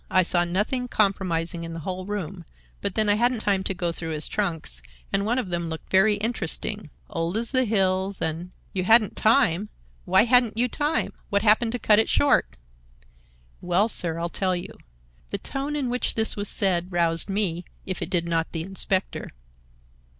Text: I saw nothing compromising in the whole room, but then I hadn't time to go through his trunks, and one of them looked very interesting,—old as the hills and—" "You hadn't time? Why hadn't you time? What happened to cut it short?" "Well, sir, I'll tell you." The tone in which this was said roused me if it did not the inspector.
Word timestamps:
I 0.09 0.23
saw 0.23 0.45
nothing 0.45 0.87
compromising 0.87 1.63
in 1.63 1.73
the 1.73 1.81
whole 1.81 2.07
room, 2.07 2.43
but 2.81 2.95
then 2.95 3.07
I 3.07 3.13
hadn't 3.13 3.41
time 3.41 3.63
to 3.65 3.73
go 3.75 3.91
through 3.91 4.13
his 4.13 4.27
trunks, 4.27 4.81
and 5.13 5.27
one 5.27 5.37
of 5.37 5.51
them 5.51 5.69
looked 5.69 5.91
very 5.91 6.15
interesting,—old 6.15 7.37
as 7.37 7.51
the 7.51 7.65
hills 7.65 8.19
and—" 8.19 8.49
"You 8.73 8.83
hadn't 8.85 9.15
time? 9.15 9.69
Why 10.05 10.23
hadn't 10.23 10.57
you 10.57 10.67
time? 10.67 11.13
What 11.29 11.43
happened 11.43 11.71
to 11.73 11.77
cut 11.77 11.99
it 11.99 12.09
short?" 12.09 12.57
"Well, 13.61 13.87
sir, 13.87 14.17
I'll 14.17 14.27
tell 14.27 14.55
you." 14.55 14.75
The 15.29 15.37
tone 15.37 15.75
in 15.75 15.87
which 15.87 16.15
this 16.15 16.35
was 16.35 16.49
said 16.49 16.91
roused 16.91 17.29
me 17.29 17.63
if 17.85 18.01
it 18.01 18.09
did 18.09 18.27
not 18.27 18.53
the 18.53 18.63
inspector. 18.63 19.29